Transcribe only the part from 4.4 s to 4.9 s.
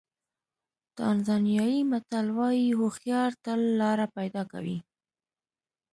کوي.